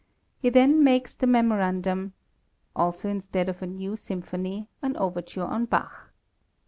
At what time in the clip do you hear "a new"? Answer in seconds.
3.61-3.95